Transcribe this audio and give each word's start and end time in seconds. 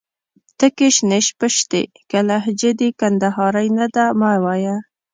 تکي 0.59 0.89
شنې 0.95 1.19
شپيشتي. 1.27 1.83
که 2.09 2.19
لهجه 2.29 2.71
دي 2.79 2.89
کندهارۍ 2.99 3.67
نه 3.77 3.87
ده 3.95 4.05
مې 4.19 4.35
وايه 4.43 4.75